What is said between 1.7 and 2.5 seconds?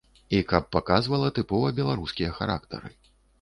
беларускія